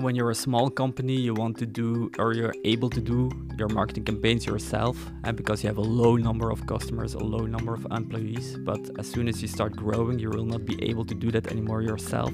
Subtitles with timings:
[0.00, 3.68] When you're a small company, you want to do or you're able to do your
[3.68, 7.74] marketing campaigns yourself, and because you have a low number of customers, a low number
[7.74, 8.56] of employees.
[8.60, 11.48] But as soon as you start growing, you will not be able to do that
[11.48, 12.32] anymore yourself.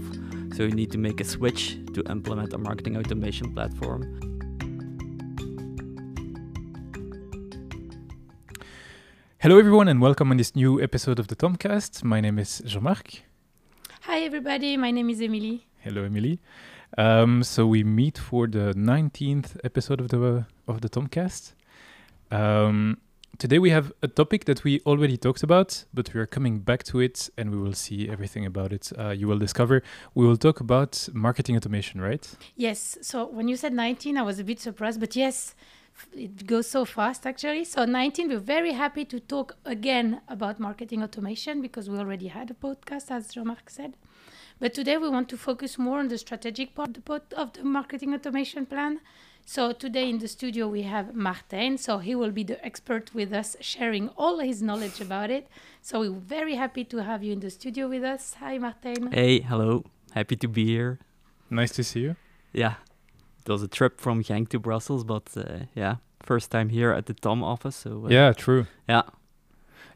[0.54, 4.02] So you need to make a switch to implement a marketing automation platform.
[9.38, 12.04] Hello, everyone, and welcome on this new episode of the Tomcast.
[12.04, 13.22] My name is Jean-Marc.
[14.02, 14.76] Hi, everybody.
[14.76, 15.66] My name is Emily.
[15.80, 16.38] Hello, Emily.
[16.96, 21.52] Um, so we meet for the 19th episode of the of the Tomcast.
[22.30, 22.98] Um,
[23.38, 26.84] today we have a topic that we already talked about, but we are coming back
[26.84, 28.92] to it, and we will see everything about it.
[28.98, 29.82] Uh, you will discover.
[30.14, 32.26] We will talk about marketing automation, right?
[32.56, 32.98] Yes.
[33.02, 35.54] So when you said 19, I was a bit surprised, but yes,
[36.14, 37.64] it goes so fast actually.
[37.64, 42.50] So 19, we're very happy to talk again about marketing automation because we already had
[42.50, 43.94] a podcast, as Jean-Marc said.
[44.58, 46.96] But today we want to focus more on the strategic part
[47.36, 49.00] of the marketing automation plan.
[49.44, 51.76] So today in the studio we have Martin.
[51.76, 55.46] So he will be the expert with us, sharing all his knowledge about it.
[55.82, 58.34] So we're very happy to have you in the studio with us.
[58.40, 59.12] Hi, Martijn.
[59.12, 59.84] Hey, hello.
[60.12, 61.00] Happy to be here.
[61.50, 62.16] Nice to see you.
[62.54, 62.76] Yeah,
[63.44, 67.04] it was a trip from Genk to Brussels, but uh, yeah, first time here at
[67.04, 67.76] the Tom office.
[67.76, 68.66] So uh, yeah, true.
[68.88, 69.02] Yeah,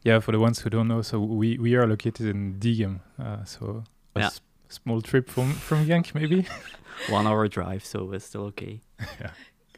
[0.05, 0.21] yeah.
[0.21, 3.01] For the ones who don't know, so we we are located in Diegem.
[3.19, 4.29] Uh, so yeah
[4.71, 6.47] small trip from from Genk, maybe.
[7.09, 8.81] One hour drive, so it's still okay.
[9.21, 9.31] yeah.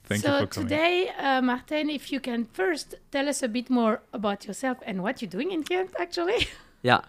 [0.05, 0.69] Thank so you for coming.
[0.69, 5.03] today, uh, Martijn, if you can first tell us a bit more about yourself and
[5.03, 6.49] what you're doing in Ghent, actually.
[6.83, 7.01] yeah.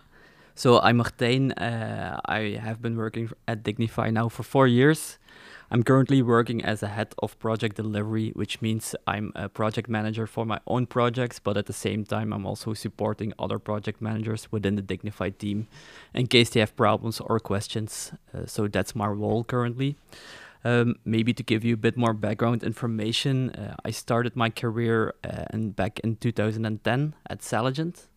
[0.55, 1.51] So I'm Martijn.
[1.59, 5.17] Uh, I have been working at Dignify now for four years.
[5.73, 10.27] I'm currently working as a head of project delivery, which means I'm a project manager
[10.27, 14.51] for my own projects, but at the same time, I'm also supporting other project managers
[14.51, 15.67] within the Dignified team
[16.13, 18.11] in case they have problems or questions.
[18.31, 19.95] Uh, so that's my role currently.
[20.63, 25.15] Um, maybe to give you a bit more background information, uh, I started my career
[25.23, 28.09] uh, in, back in 2010 at Selligent.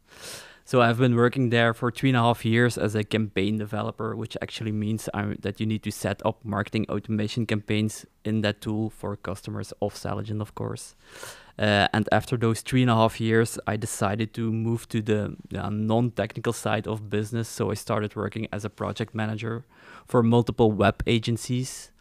[0.69, 4.16] So I've been working there for three and a half years as a campaign developer,
[4.16, 8.62] which actually means I'm, that you need to set up marketing automation campaigns in that
[8.62, 10.97] tool for customers of Selligent, of course.
[11.56, 15.37] Uh, and after those three and a half years, I decided to move to the
[15.53, 17.48] non-technical side of business.
[17.48, 19.65] So I started working as a project manager
[20.04, 21.93] for multiple web agencies.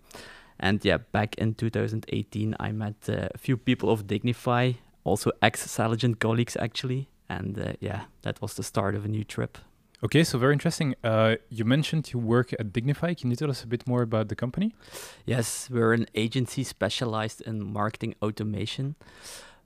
[0.60, 4.72] And yeah, back in 2018, I met uh, a few people of Dignify,
[5.04, 9.58] also ex-Selligent colleagues actually, and uh, yeah, that was the start of a new trip.
[10.04, 10.96] Okay, so very interesting.
[11.04, 13.14] Uh, you mentioned you work at Dignify.
[13.14, 14.76] Can you tell us a bit more about the company?
[15.26, 18.96] Yes, we're an agency specialized in marketing automation.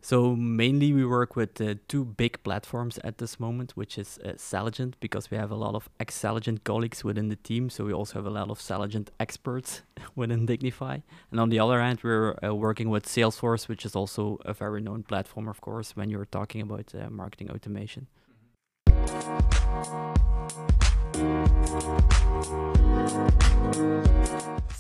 [0.02, 4.34] So mainly we work with uh, two big platforms at this moment, which is uh,
[4.38, 7.70] Selligent, because we have a lot of ex-Selligent colleagues within the team.
[7.70, 9.82] So we also have a lot of Selligent experts
[10.16, 11.00] within Dignify.
[11.32, 14.82] And on the other hand, we're uh, working with Salesforce, which is also a very
[14.82, 18.08] known platform, of course, when you're talking about uh, marketing automation.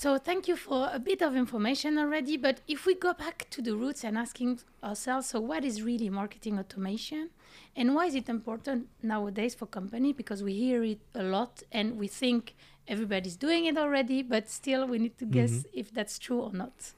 [0.01, 3.61] So thank you for a bit of information already, but if we go back to
[3.61, 7.31] the roots and asking ourselves, so what is really marketing automation
[7.75, 10.13] and why is it important nowadays for company?
[10.13, 12.55] Because we hear it a lot and we think
[12.87, 15.79] everybody's doing it already, but still we need to guess mm-hmm.
[15.81, 16.93] if that's true or not.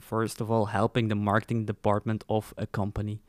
[0.00, 3.20] First of all, helping the marketing department of a company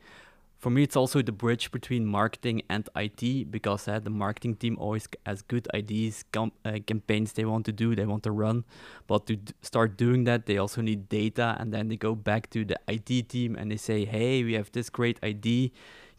[0.63, 4.77] for me, it's also the bridge between marketing and IT because uh, the marketing team
[4.79, 8.63] always has good ideas, com- uh, campaigns they want to do, they want to run.
[9.05, 11.57] But to d- start doing that, they also need data.
[11.59, 14.71] And then they go back to the IT team and they say, hey, we have
[14.71, 15.69] this great idea.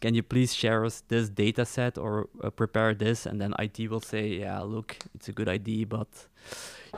[0.02, 3.24] Can you please share us this data set or uh, prepare this?
[3.24, 6.08] And then IT will say, yeah, look, it's a good idea, but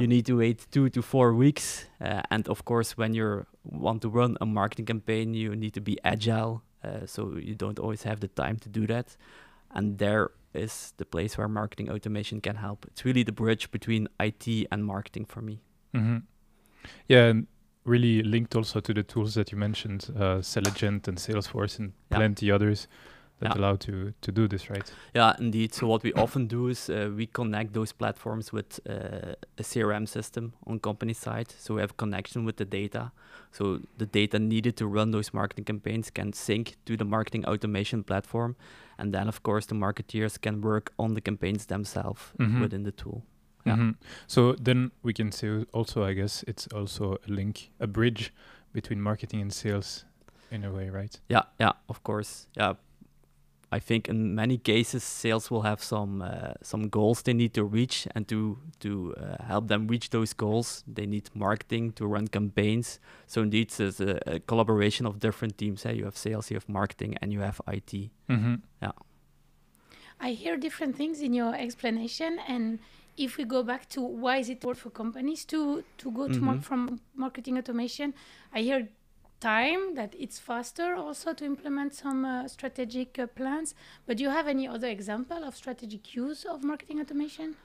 [0.00, 1.86] you need to wait two to four weeks.
[2.00, 5.80] Uh, and of course, when you want to run a marketing campaign, you need to
[5.80, 9.16] be agile uh, so you don't always have the time to do that.
[9.70, 12.87] And there is the place where marketing automation can help.
[12.87, 15.60] It's really the bridge between IT and marketing for me.
[15.95, 16.18] Mm-hmm.
[17.09, 17.47] Yeah, and
[17.84, 22.18] really linked also to the tools that you mentioned, uh, Selligent and Salesforce and yeah.
[22.18, 22.89] plenty others
[23.41, 23.59] that yeah.
[23.60, 24.92] allow to to do this, right?
[25.15, 25.74] Yeah, indeed.
[25.74, 30.09] So what we often do is uh, we connect those platforms with uh, a CRM
[30.09, 31.53] system on company side.
[31.59, 33.12] So we have connection with the data.
[33.53, 38.04] So the data needed to run those marketing campaigns can sync to the marketing automation
[38.04, 38.56] platform,
[38.98, 42.60] and then of course the marketeers can work on the campaigns themselves mm-hmm.
[42.60, 43.22] within the tool.
[43.66, 43.74] Yeah.
[43.74, 43.91] Mm-hmm.
[44.27, 48.33] So then we can say also, I guess it's also a link, a bridge
[48.72, 50.04] between marketing and sales
[50.50, 51.21] in a way, right?
[51.28, 52.47] Yeah, yeah, of course.
[52.56, 52.74] Yeah,
[53.76, 57.64] I think in many cases sales will have some uh, some goals they need to
[57.64, 62.28] reach, and to to uh, help them reach those goals, they need marketing to run
[62.28, 63.00] campaigns.
[63.26, 65.82] So indeed, it's a, a collaboration of different teams.
[65.82, 67.92] Hey, you have sales, you have marketing, and you have IT.
[68.28, 68.54] Mm-hmm.
[68.82, 68.92] Yeah.
[70.20, 72.78] I hear different things in your explanation, and
[73.16, 76.40] if we go back to why is it worth for companies to to go to
[76.40, 76.62] mar- Mhm.
[76.62, 78.14] from marketing automation,
[78.54, 78.88] I hear
[79.41, 83.74] time that it's faster also to implement some uh, strategic uh, plans.
[84.06, 87.56] But do you have any other example of strategic use of marketing automation?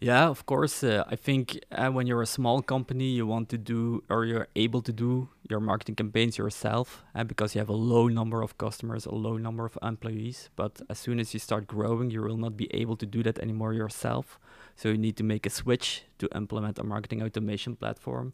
[0.00, 0.82] Yeah, of course.
[0.82, 4.48] Uh, I think uh, when you're a small company, you want to do or you're
[4.56, 8.56] able to do your marketing campaigns yourself uh, because you have a low number of
[8.58, 10.50] customers, a low number of employees.
[10.56, 13.38] But as soon as you start growing, you will not be able to do that
[13.38, 14.38] anymore yourself.
[14.76, 18.32] So you need to make a switch to implement a marketing automation platform.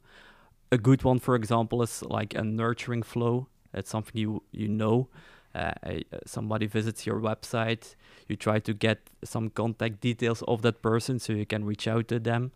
[0.72, 3.46] A good one, for example, is like a nurturing flow.
[3.72, 5.08] It's something you you know.
[5.54, 7.94] Uh, uh, somebody visits your website,
[8.28, 12.08] you try to get some contact details of that person so you can reach out
[12.08, 12.52] to them.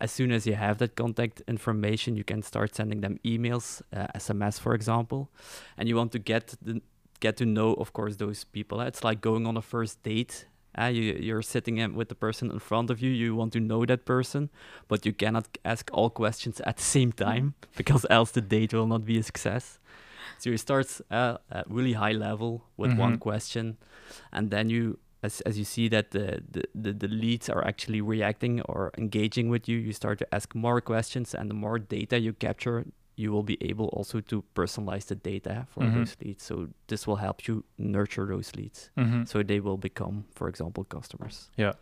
[0.00, 4.06] As soon as you have that contact information, you can start sending them emails, uh,
[4.14, 5.30] SMS, for example,
[5.76, 6.80] and you want to get the
[7.18, 8.80] get to know, of course, those people.
[8.80, 10.46] It's like going on a first date.
[10.76, 13.10] Uh, you, you're sitting in with the person in front of you.
[13.10, 14.50] You want to know that person,
[14.88, 18.86] but you cannot ask all questions at the same time because else the date will
[18.88, 19.78] not be a success.
[20.38, 23.20] So you start uh, at really high level with one Mhm.
[23.20, 23.76] question,
[24.32, 28.00] and then you, as, as you see that the, the, the, the leads are actually
[28.00, 32.18] reacting or engaging with you, you start to ask more questions, and the more data
[32.18, 32.84] you capture,
[33.16, 35.94] you will be able also to personalize the data for Mhm.
[35.94, 36.42] those leads.
[36.44, 39.24] So this will help you nurture those leads, Mm-hmm.
[39.24, 41.50] so they will become, for example, customers.
[41.56, 41.72] Yeah.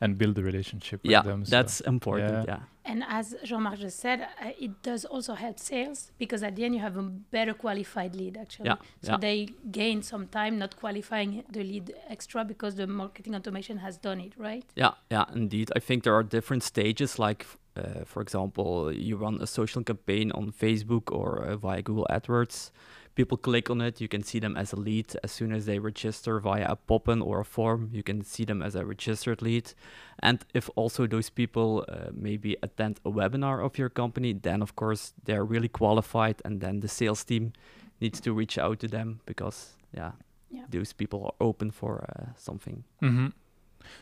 [0.00, 1.44] And build a relationship with yeah, them.
[1.44, 2.32] so- that's important.
[2.32, 2.44] yeah.
[2.56, 2.60] Yeah.
[2.84, 6.74] And as Jean-Marc just said, uh, it does also help sales because at the end
[6.74, 8.66] you have a better qualified lead actually.
[8.66, 9.18] Yeah, So yeah.
[9.18, 14.20] they gain some time not qualifying the lead extra because the marketing automation has done
[14.20, 14.64] it, right?
[14.76, 15.70] Yeah, yeah, indeed.
[15.76, 17.18] I think there are different stages.
[17.18, 21.82] Like, f- uh, for example, you run a social campaign on Facebook or uh, via
[21.82, 22.70] Google AdWords.
[23.14, 24.00] People click on it.
[24.00, 27.22] You can see them as a lead as soon as they register via a pop-in
[27.22, 27.90] or a form.
[27.92, 29.72] You can see them as a registered lead.
[30.18, 34.74] And if also those people uh, maybe attend a webinar of your company, then of
[34.74, 37.52] course they're really qualified, and then the sales team
[38.00, 40.12] needs to reach out to them because yeah,
[40.50, 40.64] Yeah.
[40.68, 42.82] those people are open for uh, something.
[43.00, 43.28] hmm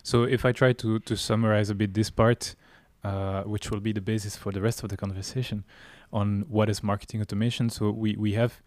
[0.02, 2.56] So if I try to to summarize a bit this part,
[3.04, 5.64] uh, which will be the basis for the rest of the conversation
[6.12, 7.68] on what is marketing automation.
[7.70, 8.62] So we we have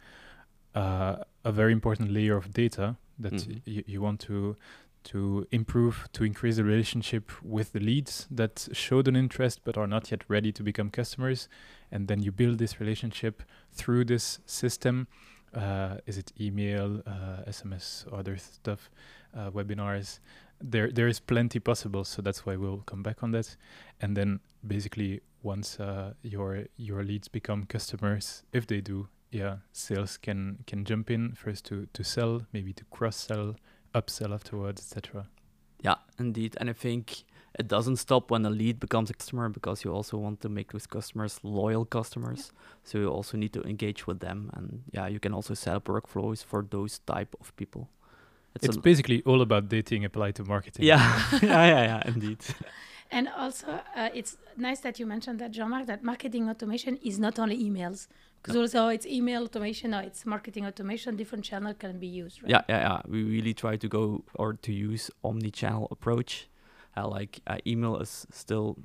[0.76, 3.62] uh, a very important layer of data that Mhm.
[3.66, 4.56] y- you want to
[5.04, 9.86] to improve to increase the relationship with the leads that showed an interest but are
[9.88, 11.48] not yet ready to become customers
[11.92, 15.08] and then you build this relationship through this system
[15.56, 18.90] uh, is it email uh, sms other stuff
[19.36, 20.19] uh, webinars?
[20.62, 23.56] There there is plenty possible so that's why we'll come back on that.
[24.02, 30.18] And then basically once uh, your your leads become customers if they do yeah sales
[30.18, 31.34] can can jump in.
[31.34, 33.56] First to to sell maybe to cross sell
[33.94, 35.28] upsell afterwards etc
[35.81, 36.58] Yeah, indeed.
[36.60, 37.24] And I think
[37.60, 40.72] it doesn't stop when a lead becomes a customer because you also want to make
[40.72, 42.52] those customers loyal customers.
[42.84, 44.50] So you also need to engage with them.
[44.54, 47.90] And yeah, you can also set up workflows for those type of people.
[48.56, 52.40] it's a- basically all about dating applied to marketing yeah, yeah, yeah, yeah, indeed.
[53.12, 57.38] And also, uh, it's nice that you mentioned that, Jean-Marc, that marketing automation is not
[57.38, 58.08] only emails.
[58.41, 62.50] Because also it's email automation or it's marketing automation, different channel can be used, right?
[62.50, 63.01] Yeah, yeah, yeah.
[63.08, 66.48] We really try to go or to use omni-channel approach.
[66.98, 68.75] Uh, like uh, email is still,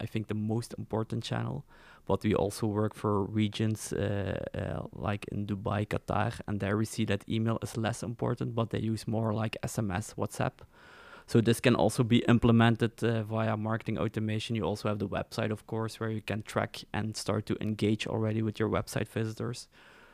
[0.00, 1.64] I think, the most important channel,
[2.06, 6.84] but we also work for regions uh, uh, like in Dubai, Qatar, and there we
[6.84, 10.52] see that email is less important, but they use more like SMS, WhatsApp.
[11.26, 14.56] So this can also be implemented uh, via marketing automation.
[14.56, 18.08] You also have the website, of course, where you can track and start to engage
[18.08, 19.68] already with your website visitors.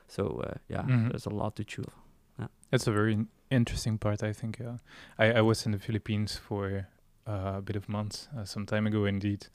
[0.09, 1.09] So uh, yeah, Mhm.
[1.09, 1.87] there's a lot to choose.
[2.71, 4.61] That's a very interesting part, I think.
[4.61, 4.77] Uh,
[5.19, 6.87] I, I was in the Philippines for
[7.27, 9.05] a bit of months uh, some time ago.
[9.05, 9.47] Indeed,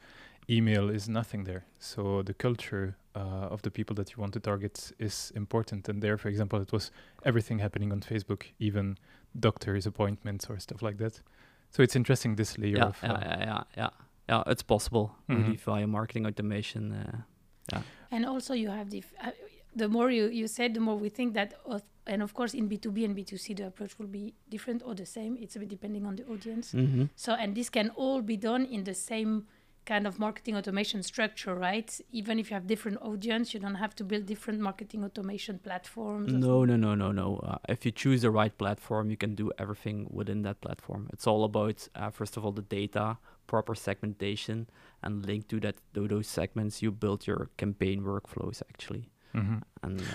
[0.50, 1.64] email is nothing there.
[1.80, 5.90] So the culture uh, of the people that you want to target is important.
[5.90, 6.92] And there, for example, it was
[7.24, 8.98] everything happening on Facebook, even
[9.40, 11.22] doctors' appointments or stuff like that.
[11.70, 13.90] So it's interesting this layer yeah, of yeah, uh, yeah, yeah, yeah,
[14.30, 14.44] yeah.
[14.52, 15.60] It's possible really Mhm.
[15.60, 16.92] via marketing automation.
[16.92, 19.32] Uh, And also you have the, f- uh,
[19.74, 22.68] the more you, you said, the more we think that, of- and of course in
[22.70, 25.38] B2B and B2C, the approach will be different or the same.
[25.40, 26.74] It's a bit depending on the audience.
[26.74, 27.10] mhm.
[27.16, 29.46] So, and this can all be done in the same
[29.84, 32.00] kind of marketing automation structure, right?
[32.12, 36.32] Even if you have different audience, you don't have to build different marketing automation platforms.
[36.32, 37.38] or No, no, no, no, no.
[37.38, 41.10] Uh, if you choose the right platform, you can do everything within that platform.
[41.14, 43.18] It's all about uh, first of all the data,
[43.48, 44.68] proper segmentation,
[45.02, 46.82] and link to that to those segments.
[46.84, 49.62] You build your campaign workflows actually, Mhm.
[49.82, 50.06] and uh,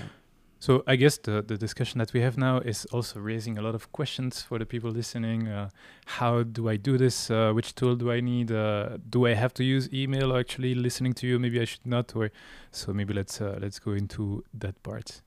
[0.59, 3.75] So I guess the, the discussion that we have now is also raising a lot
[3.75, 5.49] of questions for the people listening.
[5.49, 5.69] Uh,
[6.07, 7.31] how do I do this?
[7.31, 8.51] Uh, which tool do I need?
[8.51, 11.39] Uh, do I have to use email actually listening to you?
[11.39, 12.17] Maybe I should not.
[12.17, 12.31] Or
[12.71, 15.21] so maybe let's uh, let's go into that part.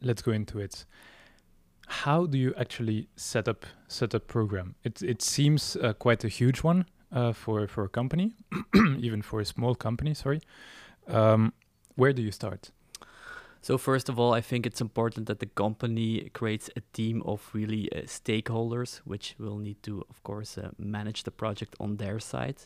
[0.00, 0.86] Let's go into it.
[1.86, 4.74] How do you actually set up set up program?
[4.84, 8.32] It it seems uh, quite a huge one uh, for for a company,
[8.74, 10.14] even for a small company.
[10.14, 10.40] Sorry.
[11.08, 11.52] Um,
[11.96, 12.70] where do you start?
[13.60, 17.48] So first of all, I think it's important that the company creates a team of
[17.52, 22.18] really uh, stakeholders, which will need to, of course, uh, manage the project on their
[22.18, 22.56] side.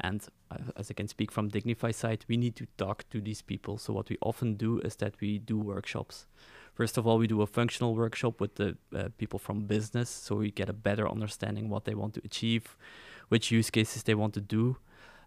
[0.00, 3.40] And uh, as I can speak from Dignify side, we need to talk to these
[3.40, 3.78] people.
[3.78, 6.26] So what we often do is that we do workshops.
[6.74, 10.36] First of all, we do a functional workshop with the uh, people from business, so
[10.36, 12.76] we get a better understanding what they want to achieve,
[13.32, 14.76] which use cases they want to do,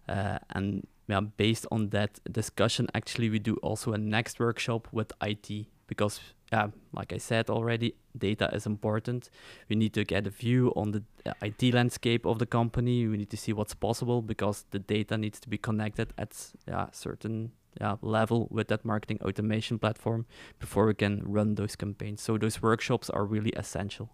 [0.08, 5.10] uh, and yeah, based on that discussion, actually, we do also a next workshop with
[5.20, 6.20] IT because,
[6.52, 9.30] yeah, like I said already, data is important.
[9.68, 13.08] We need to get a view on the uh, IT landscape of the company.
[13.08, 16.30] We need to see what's possible because the data needs to be connected at
[16.68, 20.26] yeah certain yeah, level with that marketing automation platform
[20.60, 22.22] before we can run those campaigns.
[22.22, 24.10] So those workshops are really essential.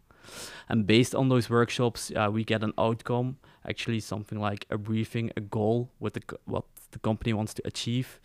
[0.68, 3.36] And based on those workshops, uh, we get an outcome,
[3.68, 7.62] actually something like a briefing, a goal, with the co- what the company wants to
[7.66, 8.20] achieve.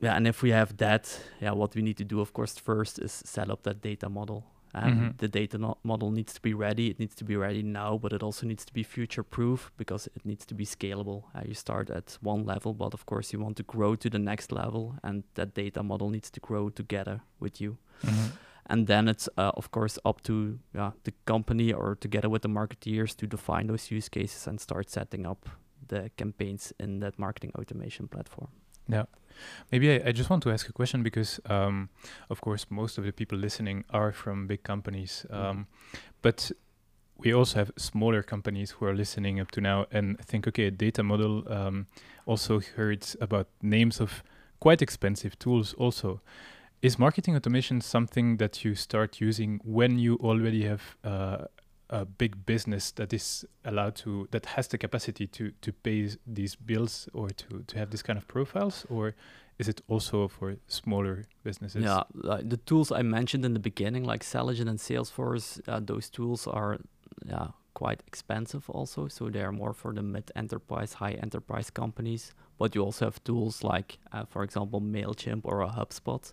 [0.00, 2.98] Yeah, and if we have that, yeah, what we need to do, of course, first
[2.98, 4.44] is set up that data model.
[4.76, 5.16] And Mhm.
[5.18, 6.88] the data no- model needs to be ready.
[6.90, 10.08] It needs to be ready now, but it also needs to be future proof because
[10.16, 11.22] it needs to be scalable.
[11.32, 14.18] Uh, you start at one level, but of course, you want to grow to the
[14.18, 17.78] next level, and that data model needs to grow together with you
[18.66, 22.48] and then it's uh, of course up to yeah, the company or together with the
[22.48, 25.48] marketeers to define those use cases and start setting up
[25.88, 28.48] the campaigns in that marketing automation platform.
[28.88, 29.04] Yeah
[29.72, 31.88] maybe I, I just want to ask a question because, um,
[32.30, 35.36] of course, most of the people listening are from big companies, Mhm.
[35.36, 35.66] um,
[36.22, 36.52] but
[37.18, 41.02] we also have smaller companies who are listening up to now and think, okay, data
[41.02, 41.44] model.
[41.52, 41.86] Um,
[42.26, 44.22] also heard about names of
[44.60, 45.74] quite expensive tools.
[45.74, 46.20] Also,
[46.82, 51.44] is marketing automation something that you start using when you already have uh,
[51.90, 56.56] a big business that is allowed to that has the capacity to to pay these
[56.56, 59.14] bills or to to have this kind of profiles or
[59.58, 64.04] is it also for smaller businesses Yeah, like the tools I mentioned in the beginning,
[64.04, 66.78] like Selligent and Salesforce, uh, those tools are
[67.24, 69.08] yeah quite expensive also.
[69.08, 72.32] So they are more for the mid enterprise, high enterprise companies.
[72.58, 76.32] But you also have tools like, uh, for example, Mailchimp or a HubSpot.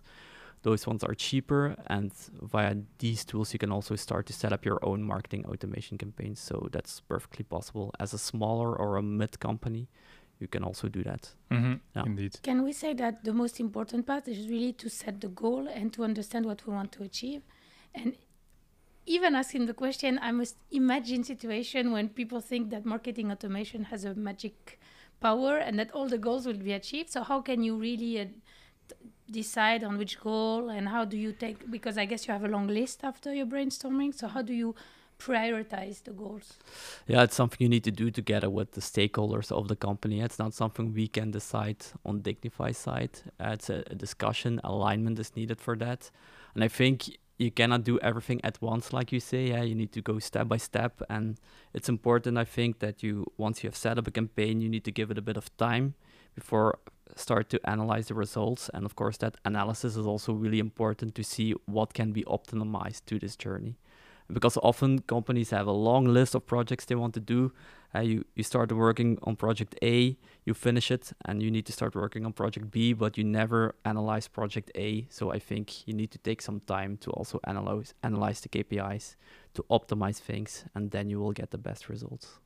[0.62, 4.64] Those ones are cheaper, and via these tools, you can also start to set up
[4.64, 6.40] your own marketing automation campaigns.
[6.40, 7.92] So that's perfectly possible.
[7.98, 9.88] As a smaller or a mid company,
[10.38, 11.34] you can also do that.
[11.50, 12.04] Mhm, Yeah.
[12.06, 15.68] indeed Can we say that the most important part is really to set the goal
[15.68, 17.42] and to understand what we want to achieve?
[17.94, 18.16] And
[19.06, 24.04] even asking the question, I must imagine situation when people think that marketing automation has
[24.04, 24.78] a magic
[25.20, 27.10] power and that all the goals will be achieved.
[27.10, 28.24] So how can you really uh,
[28.88, 28.94] t-
[29.32, 31.70] decide on which goal and how do you take?
[31.70, 34.14] Because I guess you have a long list after your brainstorming.
[34.14, 34.74] So how do you
[35.18, 36.54] prioritize the goals?
[37.06, 40.20] Yeah, it's something you need to do together with the stakeholders of the company.
[40.20, 43.20] It's not something we can decide on Dignify side.
[43.40, 44.60] Uh, it's a, a discussion.
[44.64, 46.10] Alignment is needed for that,
[46.54, 49.48] and I think you cannot do everything at once, like you say.
[49.48, 51.38] Yeah, you need to go step by step, and
[51.72, 52.38] it's important.
[52.38, 55.10] I think that you once you have set up a campaign, you need to give
[55.10, 55.94] it a bit of time
[56.34, 56.78] before
[57.16, 58.70] start to analyze the results.
[58.74, 63.06] And of course, that analysis is also really important to see what can be optimized
[63.06, 63.76] to this journey
[64.32, 67.52] because often companies have a long list of projects they want to do.
[67.94, 71.72] Uh, you you start working on project A, you finish it, and you need to
[71.72, 75.06] start working on project B, but you never analyze project A.
[75.10, 79.16] So I think you need to take some time to also analyze analyze the KPIs
[79.54, 82.41] to optimize things, and then you will get the best results.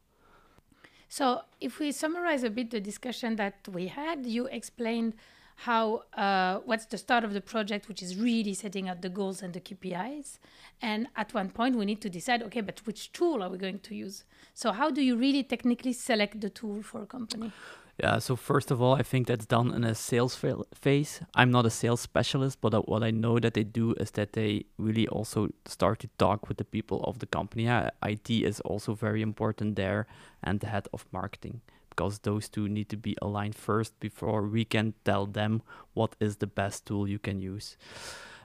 [1.09, 5.15] So, if we summarize a bit the discussion that we had, you explained
[5.57, 9.43] how uh, what's the start of the project, which is really setting out the goals
[9.43, 10.39] and the KPIs.
[10.83, 13.79] And at one point, we need to decide, okay, but which tool are we going
[13.79, 14.25] to use?
[14.53, 17.53] So, how do you really technically select the tool for a company?
[17.99, 20.39] Yeah, so first of all, I think that's done in a sales
[20.75, 21.21] phase.
[21.35, 24.35] I'm not a sales specialist, but uh, what I know that they do is that
[24.35, 27.65] they really also start to talk with the people of the company.
[27.65, 30.07] Yeah, IT is also very important there,
[30.43, 34.67] and the head of marketing, because those two need to be aligned first before we
[34.67, 35.63] can tell them
[35.95, 37.79] what is the best tool you can use.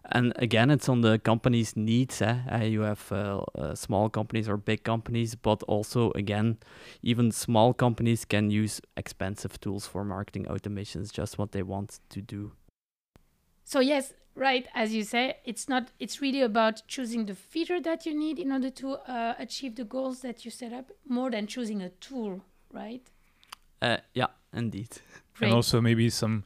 [0.05, 2.22] And again, it's on the company's needs.
[2.22, 2.38] Eh?
[2.51, 6.58] Uh, you have uh, uh, small companies or big companies, but also, again,
[7.03, 11.01] even small companies can use expensive tools for marketing automation.
[11.01, 12.53] It's just what they want to do.
[13.63, 18.05] So, yes, right, as you say, it's not, it's really about choosing the feature that
[18.05, 21.48] you need in order to uh, achieve the goals that you set up more than
[21.48, 22.41] choosing a tool,
[22.74, 23.08] right?
[23.81, 24.89] Uh, yeah, indeed.
[25.36, 25.48] Great.
[25.48, 26.43] And also maybe some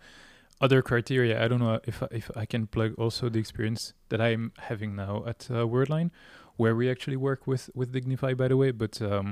[0.65, 1.35] other criteria.
[1.43, 5.23] I don't know if if I can plug also the experience that I'm having now
[5.31, 6.09] at uh, Worldline,
[6.61, 8.71] where we actually work with with Dignify, by the way.
[8.71, 9.27] But um,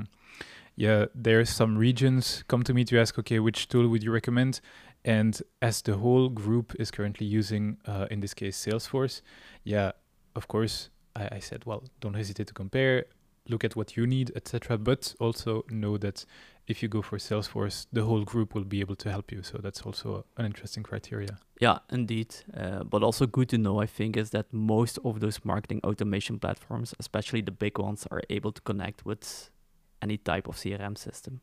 [0.76, 4.60] yeah, there's some regions come to me to ask, okay, which tool would you recommend?
[5.04, 9.20] And as the whole group is currently using, uh, in this case, Salesforce,
[9.62, 9.92] yeah,
[10.34, 13.04] of course, I, I said, well, don't hesitate to compare
[13.48, 14.78] look at what you need, etc.
[14.78, 16.24] But also know that
[16.66, 19.42] if you go for Salesforce, the whole group will be able to help you.
[19.42, 21.38] So that's also an interesting criteria.
[21.60, 22.34] Yeah, indeed.
[22.56, 26.38] Uh, but also good to know, I think, is that most of those marketing automation
[26.38, 29.50] platforms, especially the big ones, are able to connect with
[30.00, 31.40] any type of CRM system.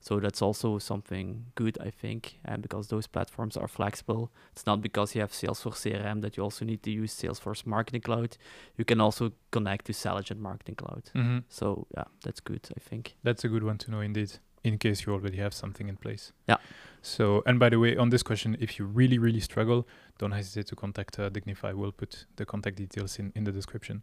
[0.00, 4.32] So that's also something good, I think, and because those platforms are flexible.
[4.52, 8.00] It's not because you have Salesforce CRM that you also need to use Salesforce Marketing
[8.00, 8.38] Cloud.
[8.78, 11.10] You can also connect to Selligent Marketing Cloud.
[11.14, 11.38] Mm-hmm.
[11.50, 13.16] So yeah, that's good, I think.
[13.22, 16.32] That's a good one to know indeed, in case you already have something in place.
[16.48, 16.56] Yeah.
[17.02, 19.88] So, and by the way, on this question, if you really, really struggle,
[20.18, 21.72] don't hesitate to contact uh, Dignify.
[21.72, 24.02] We'll put the contact details in, in the description.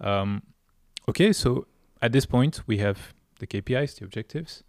[0.00, 0.42] Um,
[1.08, 1.66] okay, so
[2.00, 4.62] at this point, we have the KPIs, the objectives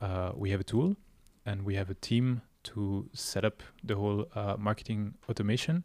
[0.00, 0.96] uh, we have a tool
[1.44, 5.84] and we have a team to set up the whole uh, marketing automation.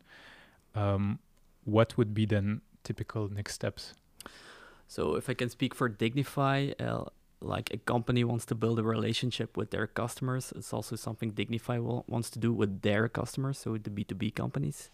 [0.75, 1.19] Um,
[1.63, 3.93] what would be then typical next steps?
[4.87, 7.05] So, if I can speak for Dignify, uh,
[7.43, 11.77] like a company wants to build a relationship with their customers, it's also something Dignify
[11.79, 14.89] will, wants to do with their customers, so the B2B companies.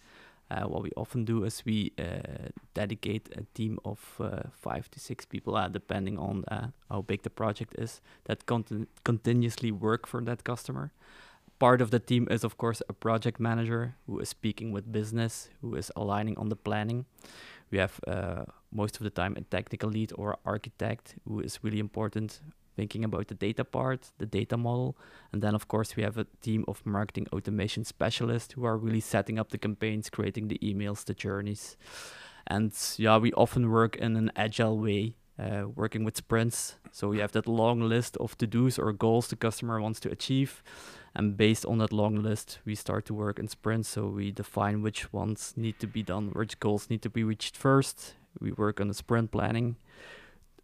[0.52, 5.00] Uh, what we often do is we uh, dedicate a team of uh, five to
[5.00, 10.08] six people, uh, depending on uh, how big the project is, that conti- continuously work
[10.08, 10.92] for that customer.
[11.60, 15.50] Part of the team is, of course, a project manager who is speaking with business,
[15.62, 17.06] who is aligning on the planning.
[17.72, 21.80] We have uh, most of the time a technical lead or architect who is really
[21.80, 22.42] important
[22.80, 24.98] thinking about the data part, the data model.
[25.34, 29.02] And then, of course, we have a team of marketing automation specialists who are really
[29.02, 31.76] setting up the campaigns, creating the emails, the journeys.
[32.48, 36.76] And yeah, we often work in an agile way, uh, working with sprints.
[36.92, 40.12] So we have that long list of to dos or goals the customer wants to
[40.12, 40.64] achieve.
[41.16, 43.90] And based on that long list, we start to work in sprints.
[43.90, 47.58] So we define which ones need to be done, which goals need to be reached
[47.58, 48.16] first.
[48.40, 49.78] We work on the sprint planning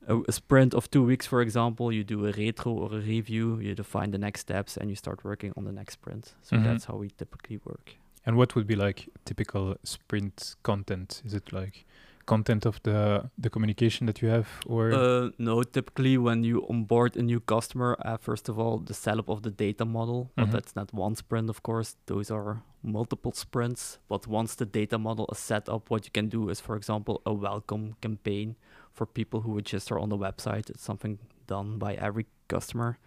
[0.08, 3.60] a, a, sprint of two weeks, for example, you do a retro or a review,
[3.60, 6.36] you define the next steps, and you start working on the next sprint.
[6.42, 6.64] So Mhm.
[6.64, 7.96] that's how we typically work.
[8.26, 11.22] And what would be like typical sprint content?
[11.26, 11.86] Is it like
[12.26, 17.16] content of the the communication that you have, or Uh, no, typically when you onboard
[17.18, 20.52] a new customer, uh, first of all, the setup of the data model, but Mhm.
[20.52, 21.96] that's not one sprint, of course.
[22.06, 24.00] Those are multiple sprints.
[24.08, 27.16] But once the data model is set up, what you can do is, for example,
[27.26, 28.56] a welcome campaign
[28.94, 30.70] for people who register on the website.
[30.70, 32.98] It's something done by every customer.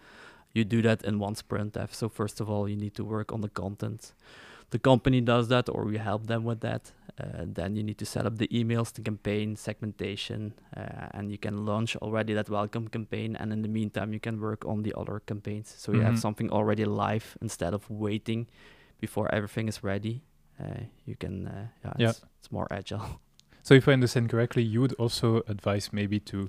[0.55, 1.77] You do that in one sprint.
[1.91, 4.13] So first of all, you need to work on the content.
[4.71, 6.93] The company does that, or we help them with that.
[7.19, 11.39] Uh, then you need to set up the emails, the campaign, segmentation, uh, and you
[11.39, 13.37] can launch already that welcome campaign.
[13.37, 15.75] And in the meantime, you can work on the other campaigns.
[15.77, 16.05] So you Mhm.
[16.05, 18.47] have something already live instead of waiting
[19.01, 20.23] before everything is ready.
[20.61, 22.11] Uh, you can, uh, yeah, Yeah.
[22.11, 23.21] It's, it's more agile.
[23.63, 23.75] so?
[23.75, 26.49] If I understand correctly, you would also advise maybe to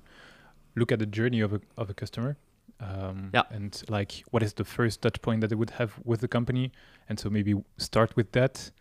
[0.75, 2.35] look at the journey of a of a customer.
[2.79, 3.43] Um, Yeah.
[3.51, 6.71] And like, what is the first touch point that they would have with the company?
[7.09, 8.71] And so maybe start with that,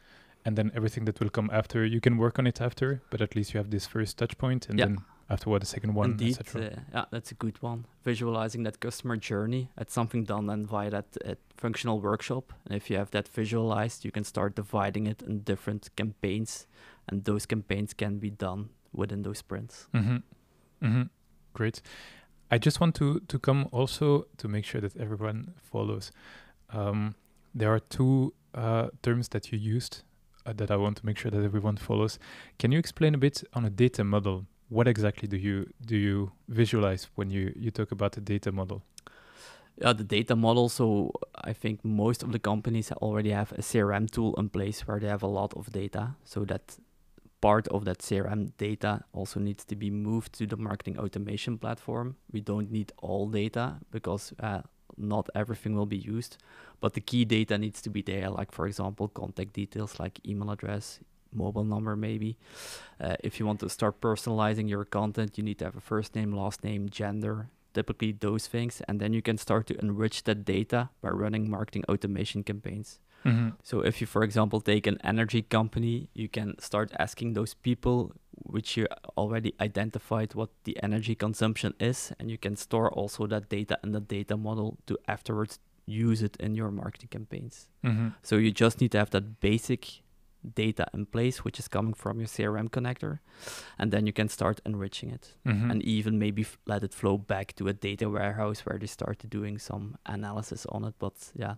[0.45, 3.01] and then everything that will come after, you can work on it after.
[3.11, 4.87] But at least you have this first touch point, and Yeah.
[4.87, 4.99] then
[5.31, 6.63] afterward the second one, Indeed, etc.
[6.67, 7.85] uh, yeah, that's a good one.
[8.05, 9.69] Visualizing that customer journey.
[9.77, 12.53] at something done then via that uh, functional workshop.
[12.65, 16.67] And if you have that visualized, you can start dividing it in different campaigns,
[17.09, 19.89] and those campaigns can be done within those sprints.
[19.93, 20.17] Mm-hmm.
[20.83, 21.03] Mm-hmm.
[21.53, 21.83] Great.
[22.51, 26.13] I just want to to come also to make sure that everyone follows.
[26.73, 27.15] Um,
[27.59, 30.03] there are two uh, terms that you used
[30.57, 32.19] that I want to make sure that everyone follows.
[32.59, 34.47] Can you explain a bit on a data model?
[34.69, 38.83] What exactly do you do you visualize when you you talk about a data model?
[39.81, 40.69] Yeah, the data model.
[40.69, 41.13] So
[41.45, 45.07] I think most of the companies already have a CRM tool in place where they
[45.07, 46.17] have a lot of data.
[46.25, 46.77] So that
[47.41, 52.17] part of that CRM data also needs to be moved to the marketing automation platform.
[52.33, 54.63] We don't need all data because uh,
[54.99, 56.37] not everything will be used,
[56.81, 58.31] but the key data needs to be there.
[58.31, 61.01] Like for example, contact details like email address,
[61.33, 62.37] mobile number maybe.
[63.01, 66.15] Uh, if you want to start personalizing your content, you need to have a first
[66.15, 70.45] name, last name, gender, typically those things, and then you can start to enrich that
[70.45, 72.99] data by running marketing automation campaigns.
[73.25, 73.51] Mm-hmm.
[73.63, 78.13] So if you, for example, take an energy company, you can start asking those people
[78.45, 83.49] which you already identified what the energy consumption is, and you can store also that
[83.49, 87.69] data in the data model to afterwards use it in your marketing campaigns.
[87.85, 88.09] Mm-hmm.
[88.23, 90.03] So you just need to have that basic
[90.55, 93.19] data in place, which is coming from your CRM connector,
[93.79, 95.71] and then you can start enriching it Mm-hmm.
[95.71, 99.25] and even maybe f- let it flow back to a data warehouse where they start
[99.29, 100.95] doing some analysis on it.
[100.99, 101.55] But yeah,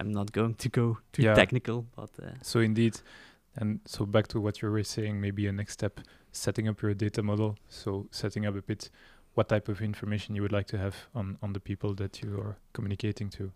[0.00, 1.34] I'm not going to go too Yeah.
[1.34, 3.00] technical, but uh, So indeed,
[3.56, 6.00] and so back to what you were saying, maybe a next step,
[6.32, 7.56] setting up your data model.
[7.68, 8.90] So setting up a bit
[9.34, 12.38] what type of information you would like to have on on the people that you
[12.40, 13.52] are communicating to.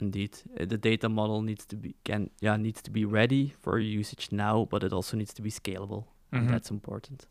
[0.00, 3.78] Indeed, uh, the data model needs to be can yeah needs to be ready for
[3.78, 6.04] usage now, but it also needs to be scalable.
[6.32, 6.38] Mhm.
[6.38, 7.26] And that's important.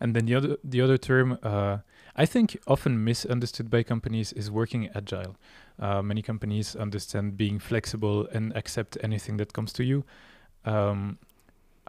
[0.00, 1.78] And then the other the other term uh,
[2.16, 5.36] I think often misunderstood by companies is working agile.
[5.78, 10.04] Uh, many companies understand being flexible and accept anything that comes to you.
[10.64, 11.18] Um,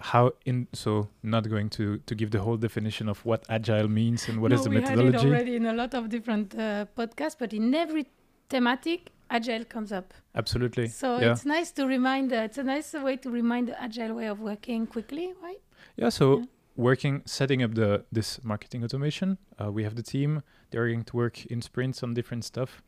[0.02, 4.30] how in so not going to to give the whole definition of what agile means
[4.30, 6.86] and what is no, the we had it already in a lot of different uh,
[6.96, 8.06] podcasts, but in every
[8.50, 10.14] thematic, agile comes up.
[10.36, 10.88] Absolutely.
[10.88, 11.32] So yeah.
[11.32, 12.32] it's nice to remind.
[12.34, 15.62] Uh, it's a nice way to remind the agile way of working quickly, right?
[15.96, 16.46] Yeah, so Yeah.
[16.76, 19.38] working, setting up the this marketing automation.
[19.60, 20.42] Uh, we have the team.
[20.72, 22.82] They're going to work in sprints on different stuff.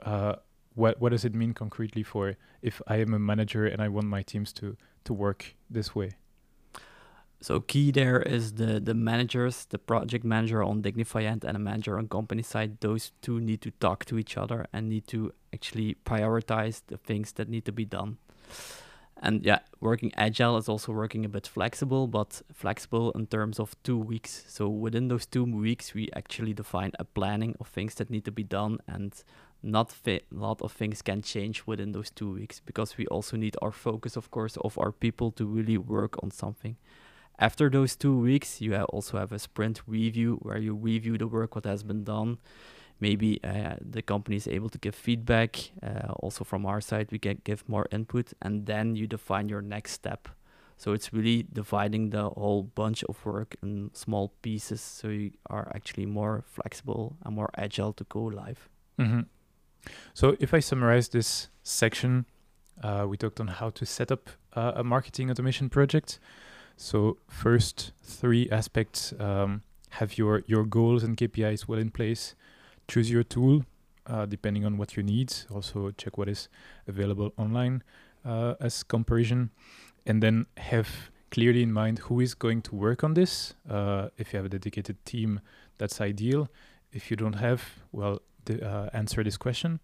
[0.00, 0.34] Uh,
[0.74, 4.06] what what does it mean concretely for if I am a manager and I want
[4.06, 6.10] my teams to to work this way?
[7.42, 11.60] So key there is the the managers, the project manager on Dignify end and a
[11.60, 12.80] manager on company side.
[12.80, 17.32] Those two need to talk to each other and need to actually prioritize the things
[17.32, 18.18] that need to be done.
[19.24, 23.74] And yeah, working agile is also working a bit flexible, but flexible in terms of
[23.82, 24.44] two weeks.
[24.46, 28.32] So within those two weeks, we actually define a planning of things that need to
[28.32, 29.12] be done, and
[29.62, 33.56] not a lot of things can change within those two weeks because we also need
[33.62, 36.76] our focus, of course, of our people to really work on something.
[37.38, 41.54] After those two weeks, you also have a sprint review where you review the work
[41.54, 42.38] what has been done.
[43.00, 45.70] Maybe uh, the company is able to give feedback.
[45.82, 49.62] Uh, also from our side, we can give more input, and then you define your
[49.62, 50.28] next step.
[50.76, 55.70] So it's really dividing the whole bunch of work in small pieces, so you are
[55.74, 58.68] actually more flexible and more agile to go live.
[58.98, 59.20] hmm
[60.14, 62.26] So if I summarize this section,
[62.82, 66.18] uh, we talked on how to set up uh, a marketing automation project.
[66.82, 72.34] So first three aspects: um, have your your goals and KPIs well in place.
[72.88, 73.64] Choose your tool
[74.04, 75.32] uh, depending on what you need.
[75.54, 76.48] Also check what is
[76.88, 77.84] available online
[78.24, 79.50] uh, as comparison,
[80.06, 80.88] and then have
[81.30, 83.54] clearly in mind who is going to work on this.
[83.70, 85.40] Uh, if you have a dedicated team,
[85.78, 86.48] that's ideal.
[86.92, 89.78] If you don't have, well, uh, answer this question,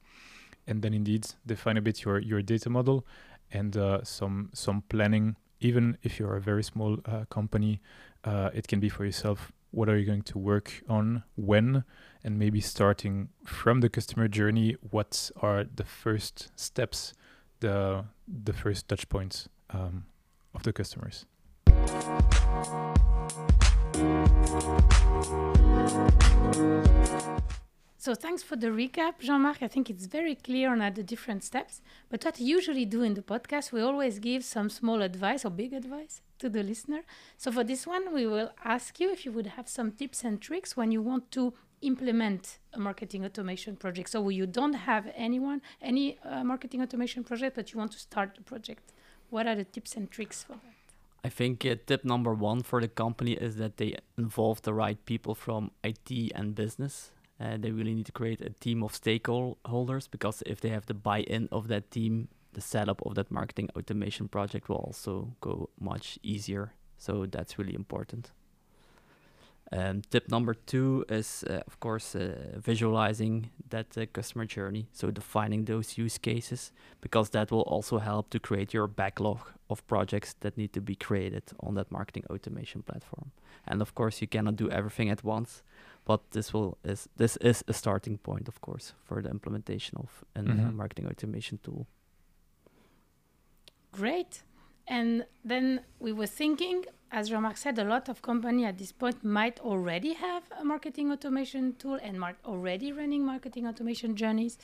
[0.66, 3.06] and then indeed define a bit your your data model
[3.52, 5.36] and uh, some some planning.
[5.60, 7.80] Even if you're a very small uh, company,
[8.24, 9.52] uh, it can be for yourself.
[9.70, 11.84] What are you going to work on when,
[12.24, 14.76] and maybe starting from the customer journey.
[14.90, 17.12] What are the first steps,
[17.60, 20.06] the the first touch points um,
[20.54, 21.26] of the customers?
[28.00, 29.60] So thanks for the recap, Jean-Marc.
[29.60, 31.82] I think it's very clear on the different steps.
[32.08, 35.50] But what I usually do in the podcast, we always give some small advice or
[35.50, 37.02] big advice to the listener.
[37.36, 40.40] So for this one, we will ask you if you would have some tips and
[40.40, 44.10] tricks when you want to implement a marketing automation project.
[44.10, 48.38] So you don't have anyone, any uh, marketing automation project, but you want to start
[48.38, 48.92] a project.
[49.30, 50.74] What are the tips and tricks for that?
[51.24, 55.04] I think uh, tip number one for the company is that they involve the right
[55.04, 57.10] people from IT and business.
[57.40, 60.94] Uh, they really need to create a team of stakeholders because if they have the
[60.94, 66.18] buy-in of that team, the setup of that marketing automation project will also go much
[66.22, 66.72] easier.
[66.96, 68.32] So that's really important.
[69.70, 74.88] Um, tip number two is, uh, of course, uh, visualizing that uh, customer journey.
[74.92, 76.72] So defining those use cases
[77.02, 80.94] because that will also help to create your backlog of projects that need to be
[80.94, 83.30] created on that marketing automation platform.
[83.66, 85.62] And of course, you cannot do everything at once,
[86.08, 90.10] but this will is this is a starting point, of course, for the implementation of
[90.34, 90.74] a Mhm.
[90.82, 91.86] marketing automation tool.
[93.92, 94.32] Great.
[94.86, 95.66] And then
[95.98, 96.78] we were thinking,
[97.10, 101.12] as Jean-Marc said, a lot of company at this point might already have a marketing
[101.12, 104.54] automation tool and are already running marketing automation journeys.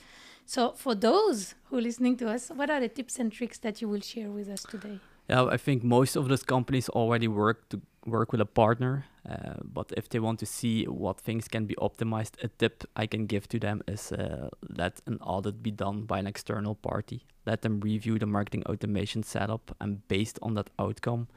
[0.47, 3.83] So for those who are listening to us, what are the tips and tricks that
[3.83, 4.99] you will share with us today?
[5.29, 9.05] Yeah, I think most of those companies already work to work with a partner.
[9.29, 13.07] Uh, but if they want to see what things can be optimized, a tip I
[13.07, 17.25] can give to them is uh, let an audit be done by an external party.
[17.47, 21.29] Let them review the marketing automation setup, and based on that outcome,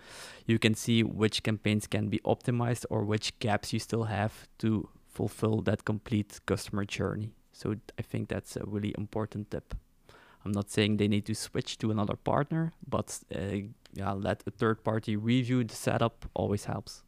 [0.46, 4.90] you can see which campaigns can be optimized or which gaps you still have to
[5.08, 7.34] fulfill that complete customer journey.
[7.52, 9.74] So I think that's a really important tip.
[10.46, 14.52] I'm not saying they need to switch to another partner, but uh, yeah, let a
[14.52, 17.04] third party review the setup always helps.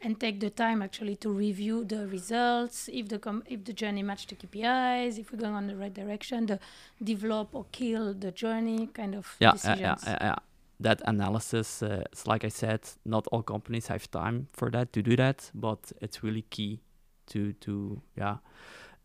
[0.00, 4.02] And take the time actually to review the results, if the com- if the journey
[4.02, 6.58] match the KPIs, if we're going on the right direction, the
[7.02, 10.02] develop or kill the journey kind of Yeah, yeah, decisions.
[10.06, 10.34] yeah, yeah, yeah.
[10.80, 15.02] That analysis, uh, it's like I said, not all companies have time for that to
[15.02, 16.80] do that, but it's really key
[17.28, 18.36] to to yeah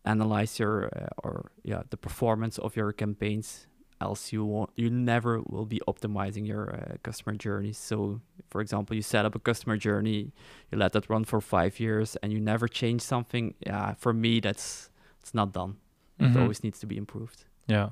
[0.04, 3.66] analyze your uh, or yeah the performance of your campaigns
[4.00, 8.96] else you won't you never will be optimizing your uh, customer journeys so for example
[8.96, 10.32] you set up a customer journey
[10.70, 14.40] you let that run for five years and you never change something yeah for me
[14.40, 15.76] that's it's not done
[16.18, 16.36] it Mhm.
[16.40, 17.90] always needs to be improved Yeah.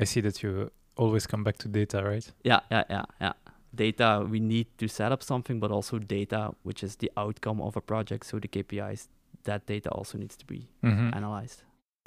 [0.00, 2.32] I see that you always come back to data, right?
[2.44, 3.32] yeah yeah yeah yeah
[3.74, 7.76] data we need to set up something but also data which is the outcome of
[7.76, 9.08] a project so the kpis
[9.44, 11.14] that data also needs to be Mhm.
[11.14, 11.62] analyzed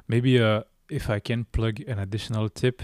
[0.08, 2.82] Maybe uh, if I can plug an additional tip,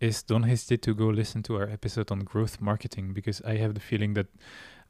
[0.00, 3.74] is don't hesitate to go listen to our episode on growth marketing because I have
[3.74, 4.26] the feeling that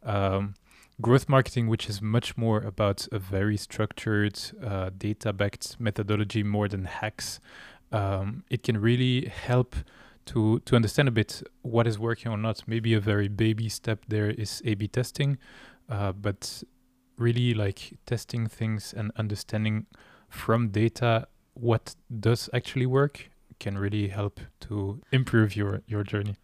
[0.03, 0.55] um,
[1.01, 6.69] growth marketing, which is much more about a very structured, uh, data backed methodology more
[6.69, 7.39] than hacks,
[7.93, 9.77] um, it can really help.
[10.29, 14.07] To, to understand a bit what is working or not, maybe a very baby step
[14.09, 15.37] there is A/B testing,
[15.91, 16.63] uh, but
[17.19, 19.85] really like testing things and understanding
[20.31, 26.37] from data what does actually work can really help to improve your your journey.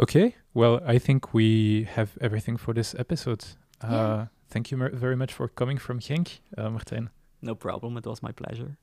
[0.00, 3.44] Okay, well, I think we have everything for this episode.
[3.80, 7.08] Uh, Thank you mer- very much for coming from Genk, uh, Martijn.
[7.42, 8.78] no problem it was my pleasure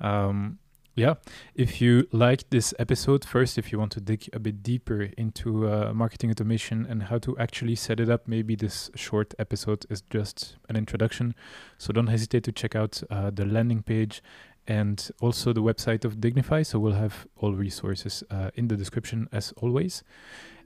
[0.00, 0.58] Um,
[0.98, 1.14] yeah,
[1.54, 5.68] if you liked this episode, first, if you want to dig a bit deeper into
[5.68, 10.02] uh, marketing automation and how to actually set it up, maybe this short episode is
[10.10, 11.34] just an introduction.
[11.78, 14.22] So don't hesitate to check out uh, the landing page
[14.66, 16.62] and also the website of Dignify.
[16.62, 20.02] So we'll have all resources uh, in the description as always.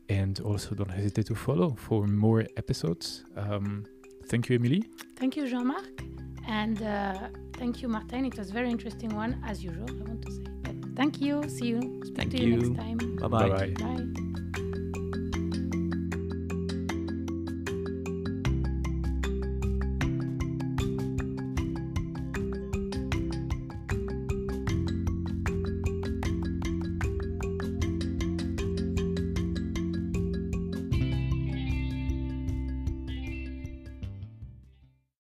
[0.09, 3.23] And also don't hesitate to follow for more episodes.
[3.37, 3.85] Um,
[4.29, 4.85] thank you, Emily.
[5.17, 6.03] Thank you, Jean-Marc,
[6.49, 7.29] and uh,
[7.63, 8.25] thank you, Martin.
[8.25, 9.89] It was a very interesting one, as usual.
[9.89, 10.43] I want to say.
[10.65, 11.49] But thank you.
[11.49, 11.81] See you.
[12.05, 12.57] Speak Thank to you, you.
[12.57, 12.99] next time.
[13.21, 13.75] bye bye Bye-bye.
[13.83, 14.32] Bye.